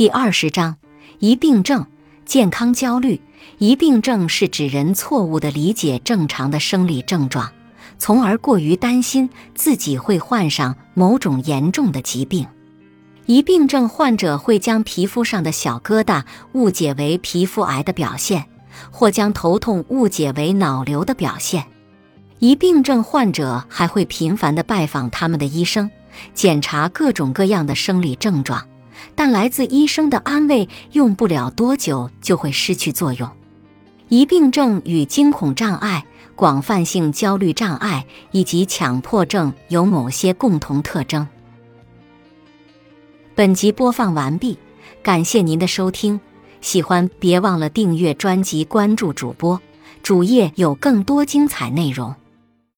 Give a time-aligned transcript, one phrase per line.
[0.00, 0.78] 第二十章
[1.18, 1.84] 疑病症、
[2.24, 3.20] 健康焦虑。
[3.58, 7.52] 疑病症是指人错误地理解正常的生理症状，
[7.98, 12.46] 从而过于担心自己会患上某种严重的疾病。
[13.26, 16.22] 疑病症患者会将皮肤上的小疙瘩
[16.54, 18.46] 误解为皮肤癌的表现，
[18.90, 21.66] 或将头痛误解为脑瘤的表现。
[22.38, 25.90] 疑病症患者还会频繁地拜访他们的医生，
[26.32, 28.66] 检查各种各样的生理症状。
[29.14, 33.28] 但来自医生的安慰用不了多久就会失去作用。
[34.08, 36.04] 疑病症与惊恐障碍、
[36.34, 41.26] 广泛性焦虑障碍以及强迫症有某些共同特征。
[43.34, 44.58] 本集播放完毕，
[45.02, 46.20] 感谢您的收听。
[46.60, 49.60] 喜欢别忘了订阅专辑、关注主播，
[50.02, 52.14] 主页有更多精彩内容。